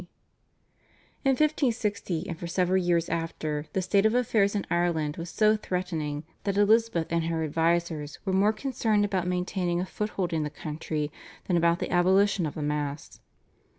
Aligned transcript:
In 1.23 1.33
1560, 1.33 2.27
and 2.27 2.35
for 2.39 2.47
several 2.47 2.81
years 2.83 3.07
after, 3.07 3.67
the 3.73 3.83
state 3.83 4.03
of 4.03 4.15
affairs 4.15 4.55
in 4.55 4.65
Ireland 4.71 5.17
was 5.17 5.29
so 5.29 5.55
threatening 5.55 6.23
that 6.43 6.57
Elizabeth 6.57 7.05
and 7.11 7.25
her 7.25 7.43
advisers 7.43 8.17
were 8.25 8.33
more 8.33 8.51
concerned 8.51 9.05
about 9.05 9.27
maintaining 9.27 9.79
a 9.79 9.85
foothold 9.85 10.33
in 10.33 10.41
the 10.41 10.49
country 10.49 11.11
than 11.45 11.55
about 11.55 11.77
the 11.77 11.91
abolition 11.91 12.47
of 12.47 12.55
the 12.55 12.63
Mass. 12.63 13.19